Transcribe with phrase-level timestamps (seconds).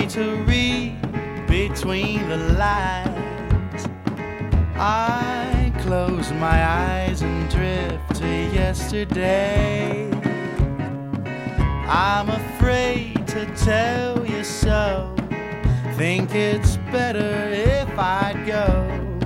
[0.00, 1.00] to read
[1.46, 3.86] between the lines.
[4.76, 10.10] I close my eyes and drift to yesterday.
[11.86, 15.14] I'm afraid to tell you so.
[15.96, 18.68] Think it's better if I'd go,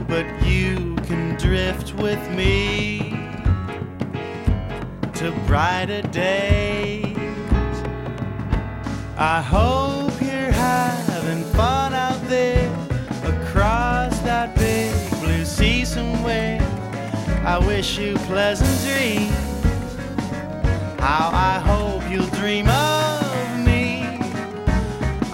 [0.07, 3.11] but you can drift with me
[5.15, 7.17] to brighter days.
[9.17, 10.08] I hope
[11.13, 12.69] having fun out there
[13.25, 16.61] across that big blue sea somewhere.
[17.45, 19.33] I wish you pleasant dreams.
[21.01, 24.05] How I hope you'll dream of me.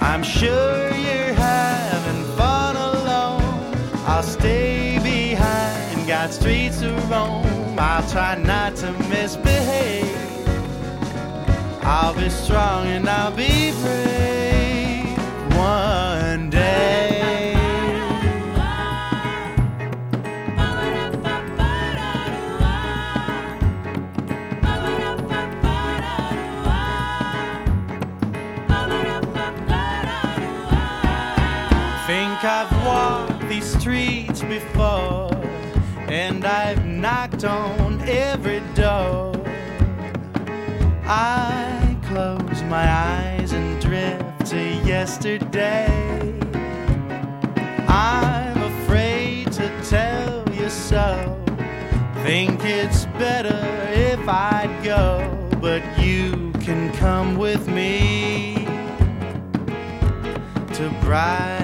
[0.01, 3.77] I'm sure you're having fun alone.
[4.07, 7.79] I'll stay behind, got streets to roam.
[7.79, 10.25] I'll try not to misbehave.
[11.83, 14.34] I'll be strong and I'll be brave
[32.45, 35.31] I've walked these streets before,
[36.09, 39.33] and I've knocked on every door.
[41.07, 45.89] I close my eyes and drift to yesterday.
[47.89, 51.43] I'm afraid to tell you so.
[52.25, 58.67] Think it's better if I'd go, but you can come with me
[60.75, 61.64] to brighter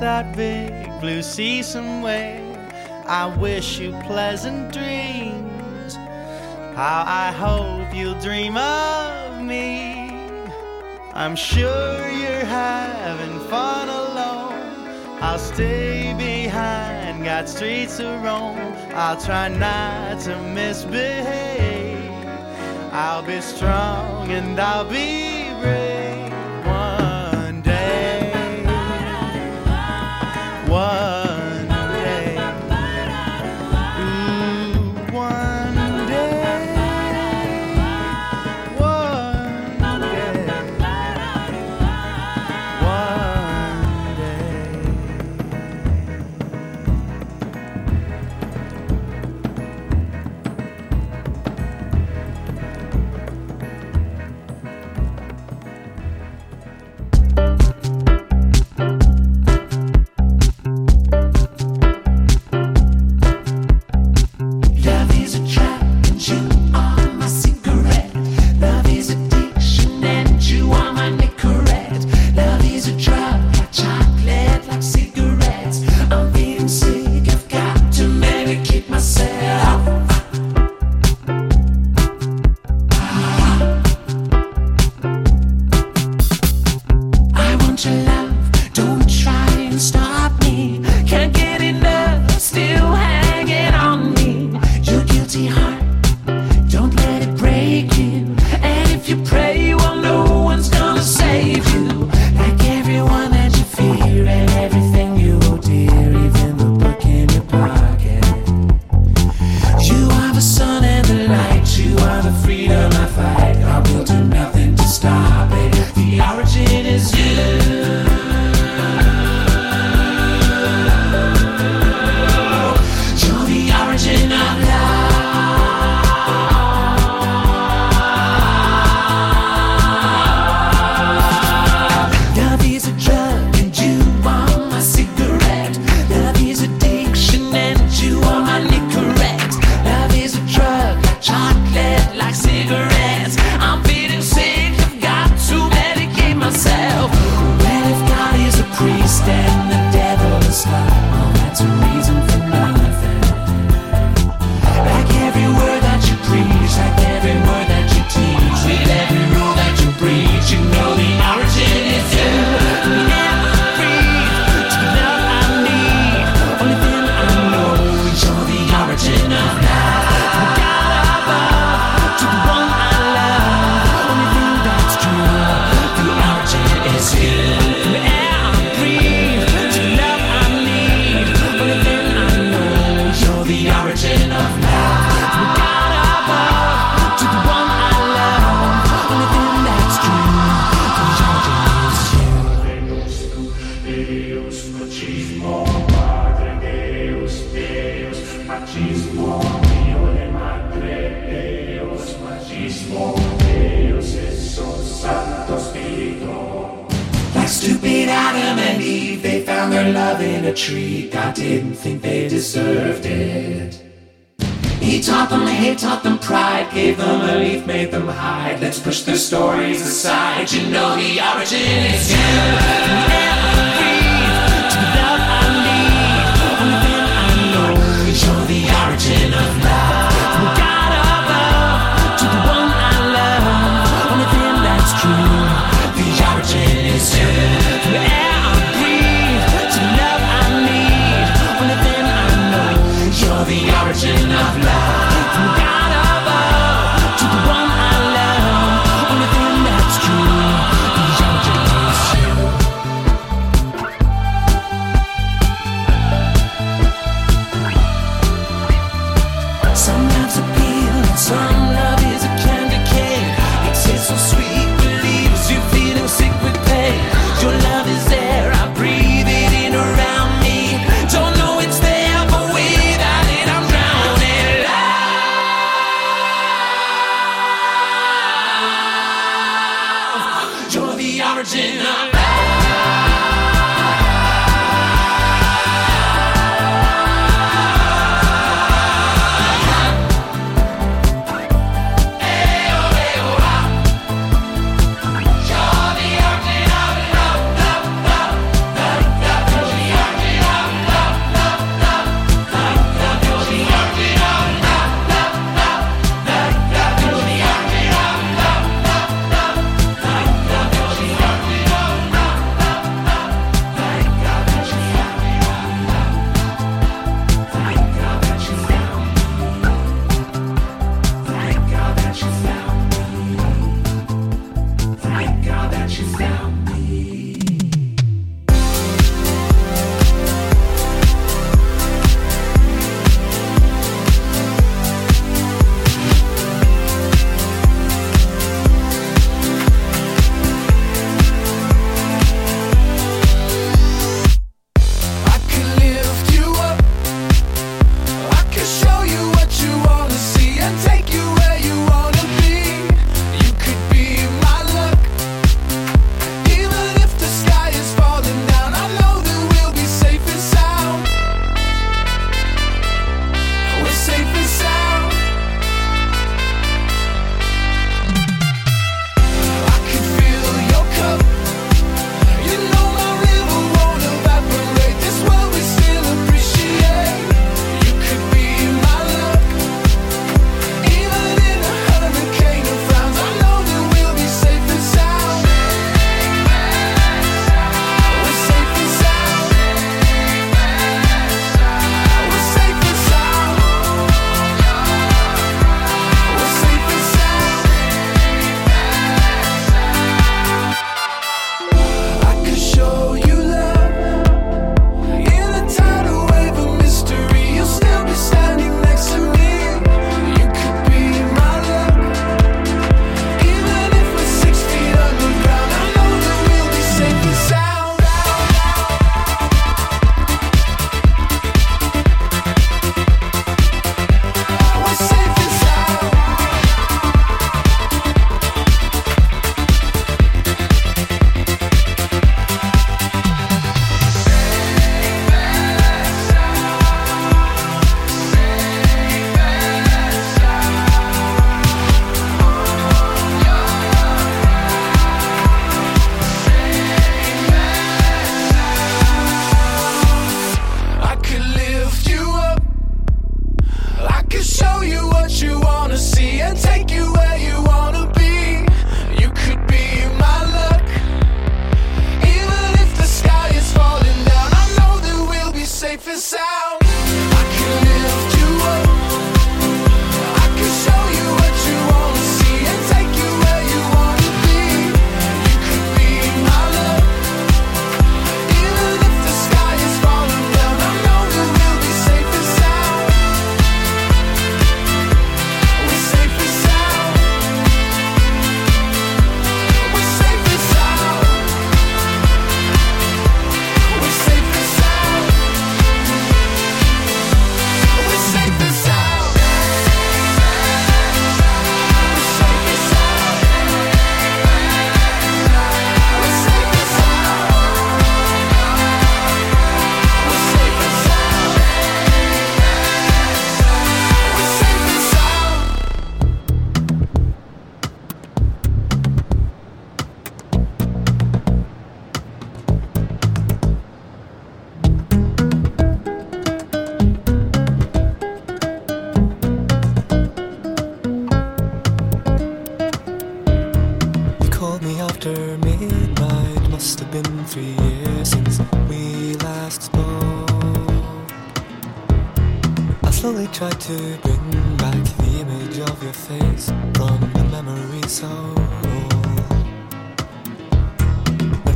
[0.00, 2.40] that big blue sea somewhere.
[3.06, 5.94] I wish you pleasant dreams.
[6.74, 10.10] How I hope you'll dream of me.
[11.12, 15.20] I'm sure you're having fun alone.
[15.20, 18.56] I'll stay behind, got streets to roam.
[18.94, 22.10] I'll try not to misbehave.
[22.92, 25.99] I'll be strong and I'll be brave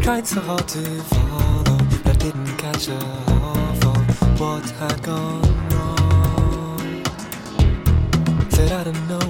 [0.04, 7.04] tried so hard to follow, but didn't catch a half of what had gone wrong.
[8.50, 9.23] Said I don't know.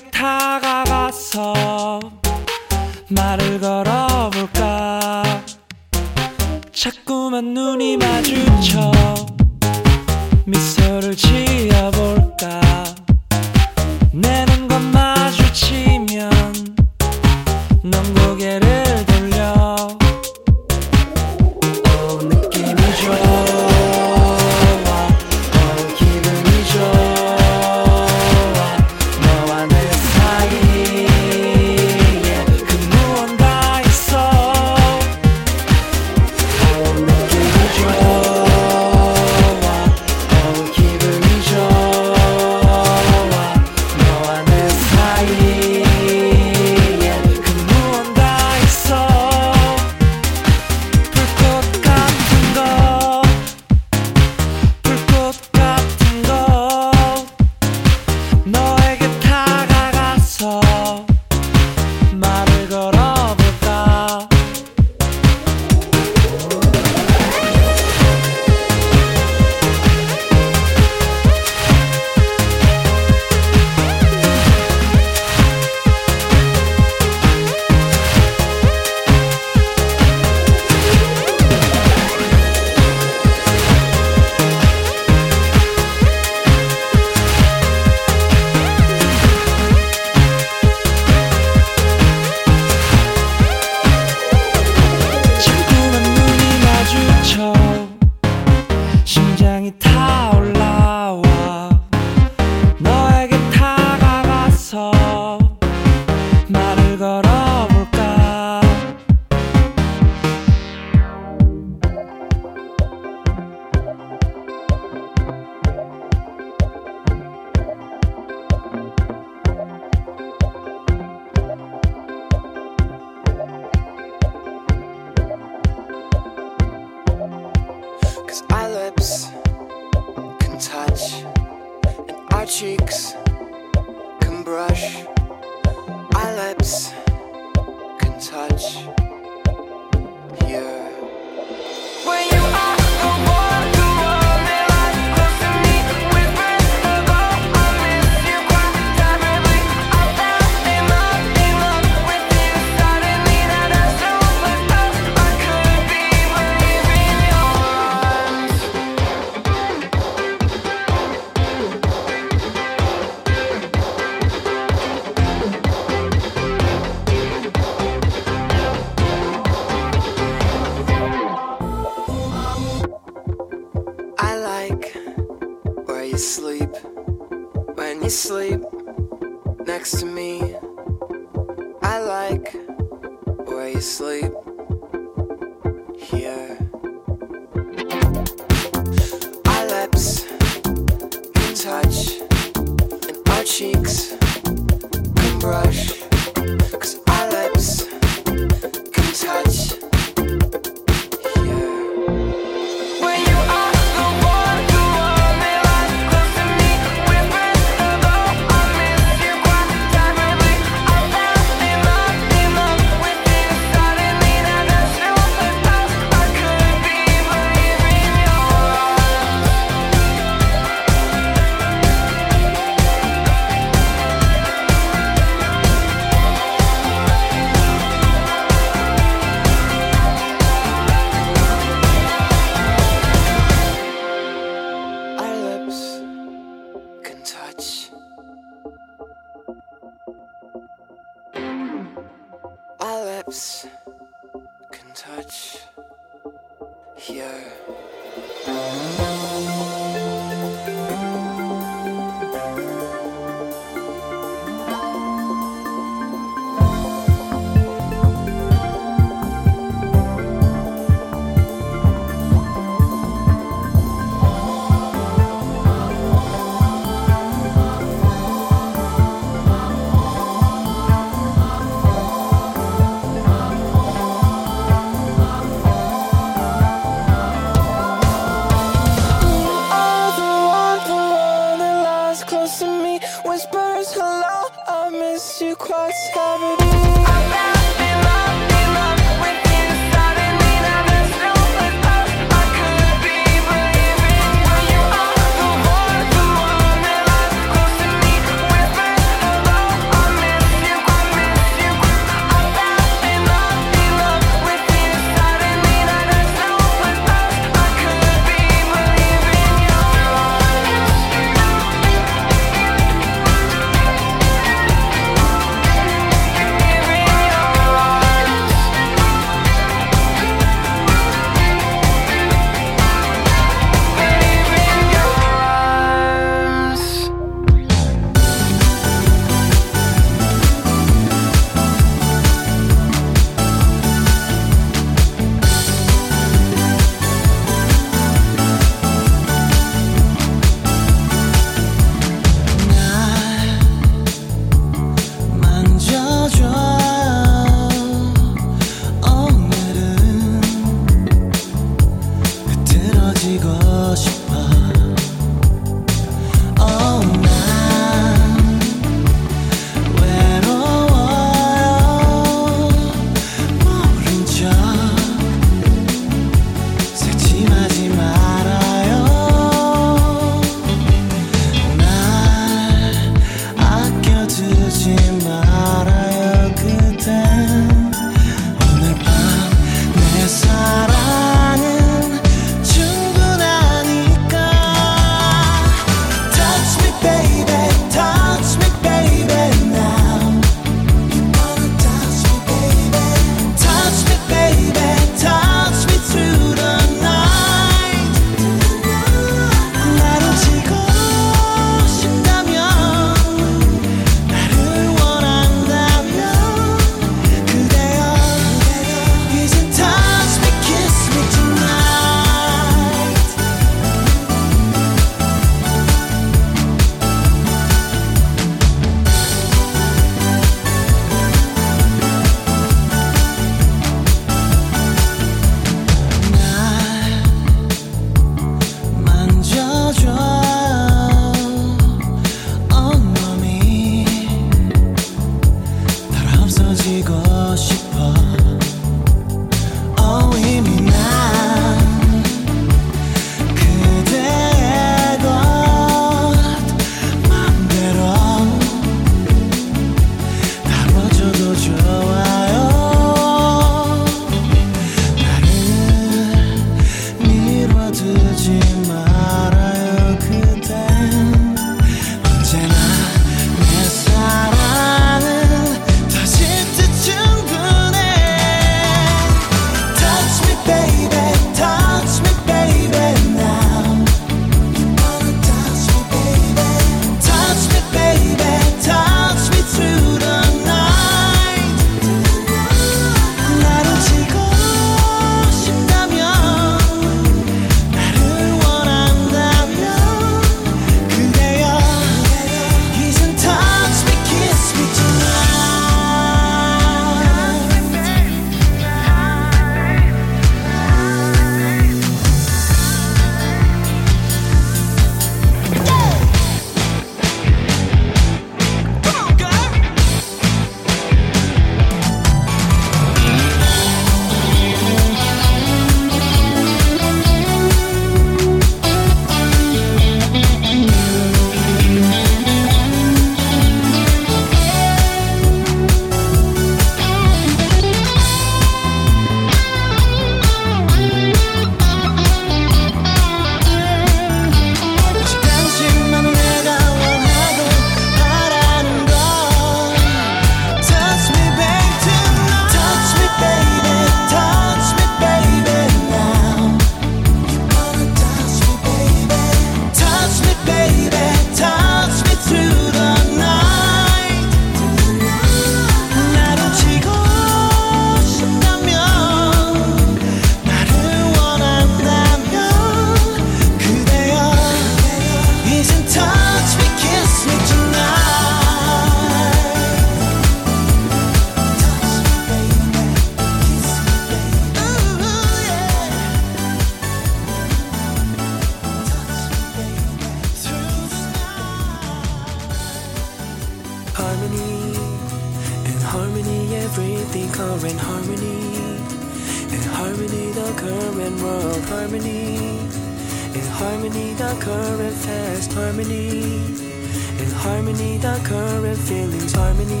[597.44, 600.00] In harmony, the current feelings, harmony.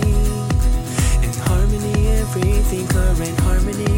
[1.26, 3.96] In harmony, everything current, harmony.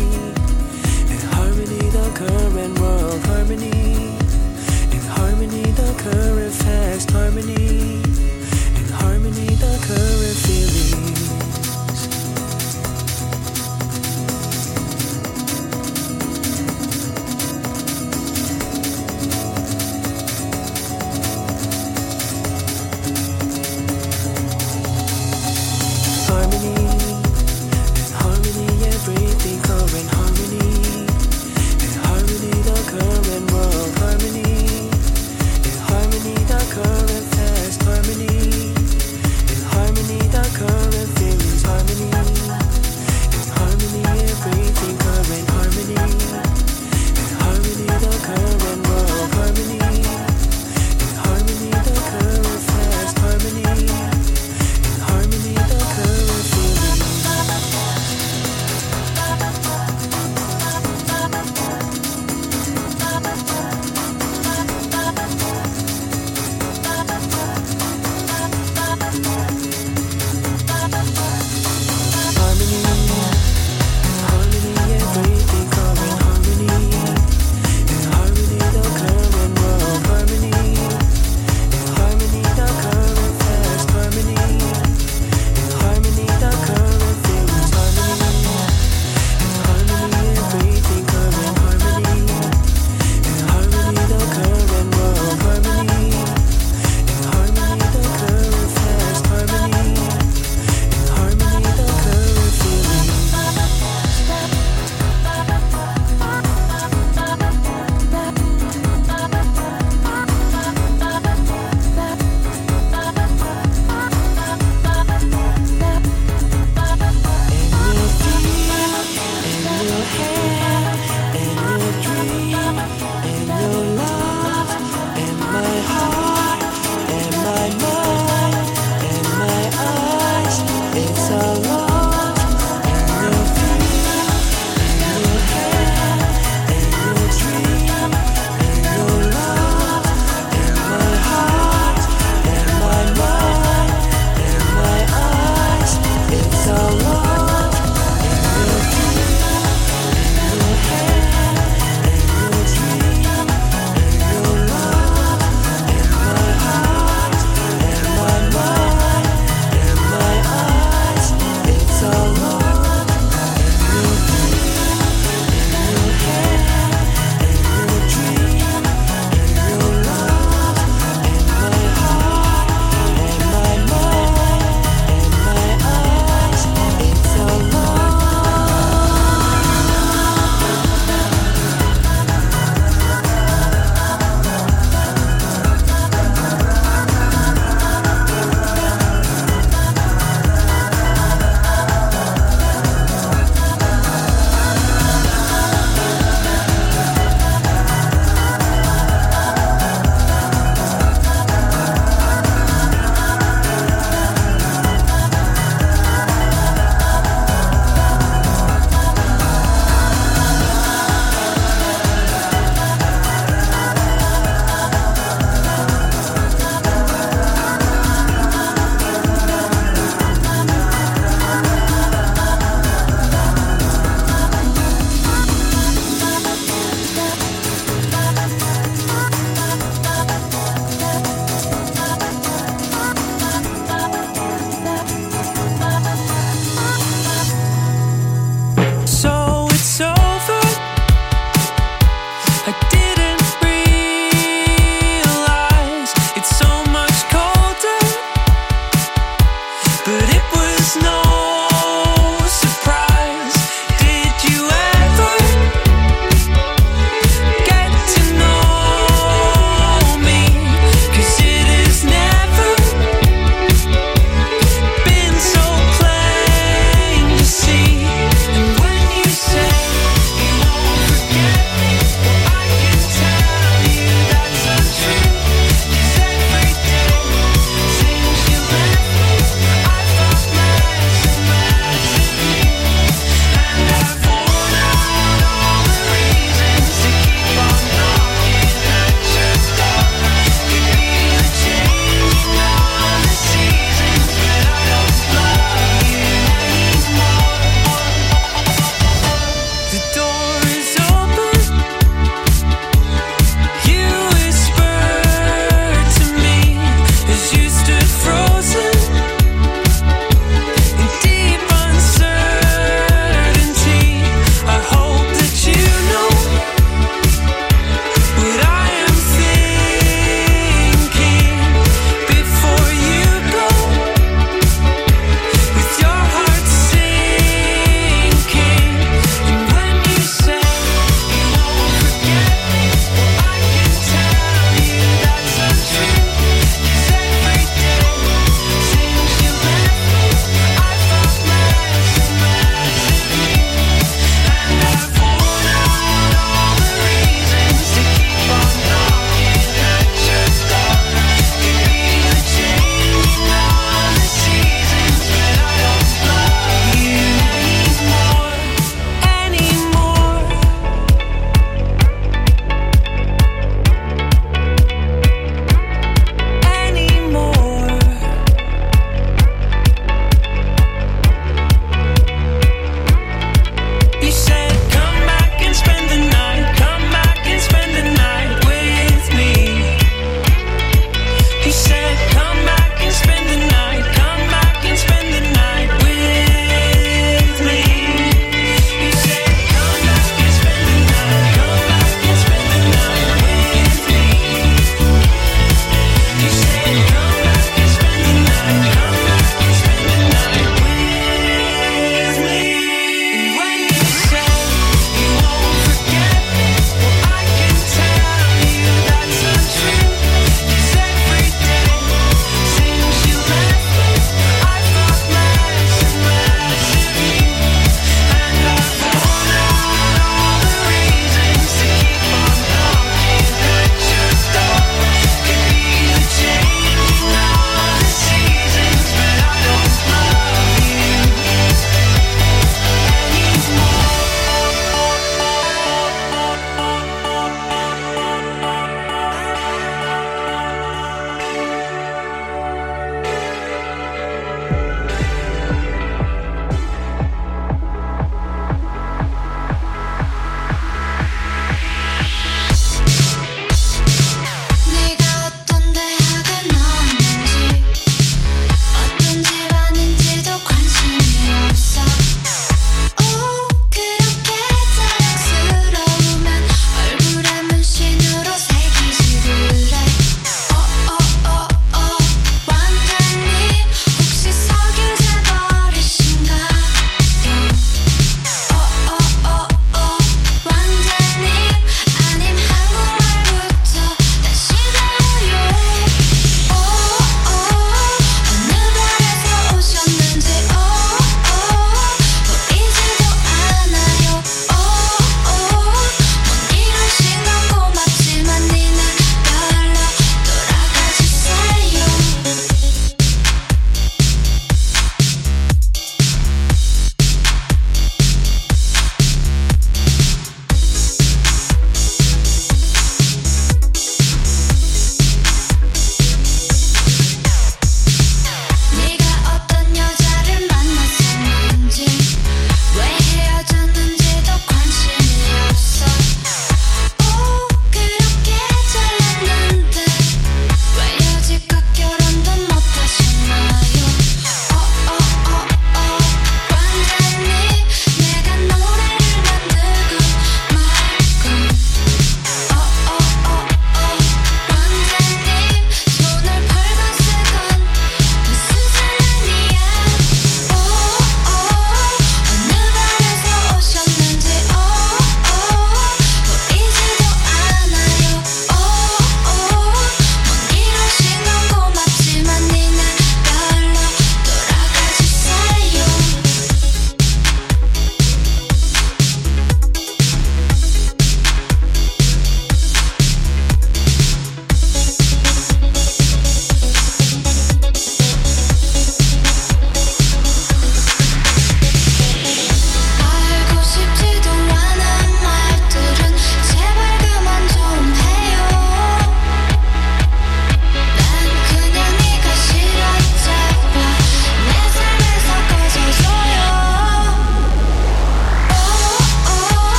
[1.12, 4.18] In harmony, the current world, harmony.
[4.96, 8.02] In harmony, the current fast, harmony.
[8.80, 11.15] In harmony, the current feelings.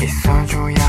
[0.00, 0.87] 也算主要。